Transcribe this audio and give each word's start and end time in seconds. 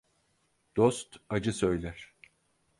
Dost 0.75 1.17
acı 1.29 1.53
söyler. 1.53 2.13